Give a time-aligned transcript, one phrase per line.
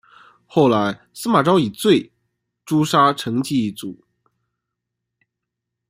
[0.47, 2.11] 后来司马昭以罪
[2.65, 4.03] 诛杀成济一族。